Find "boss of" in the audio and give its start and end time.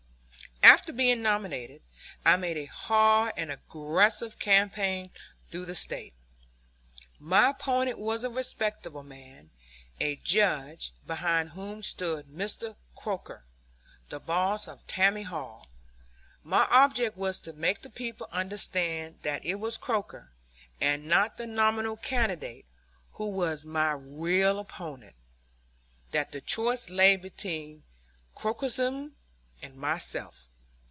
14.19-14.85